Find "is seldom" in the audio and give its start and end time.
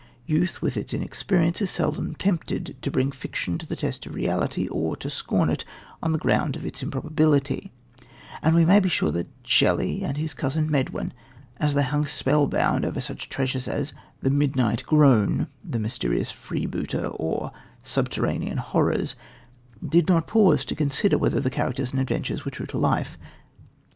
1.61-2.15